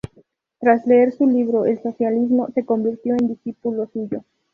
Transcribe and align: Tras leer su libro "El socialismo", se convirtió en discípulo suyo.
Tras 0.59 0.87
leer 0.87 1.11
su 1.15 1.27
libro 1.27 1.67
"El 1.67 1.79
socialismo", 1.79 2.47
se 2.55 2.65
convirtió 2.65 3.13
en 3.13 3.27
discípulo 3.27 3.87
suyo. 3.93 4.23